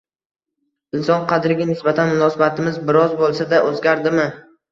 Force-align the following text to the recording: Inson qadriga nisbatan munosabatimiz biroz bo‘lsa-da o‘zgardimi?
Inson 0.99 1.27
qadriga 1.31 1.67
nisbatan 1.73 2.09
munosabatimiz 2.13 2.81
biroz 2.89 3.15
bo‘lsa-da 3.21 3.63
o‘zgardimi? 3.69 4.27